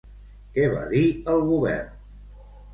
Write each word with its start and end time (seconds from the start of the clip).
Què 0.55 0.65
va 0.71 0.85
dir 0.95 1.05
el 1.35 1.45
govern? 1.53 1.95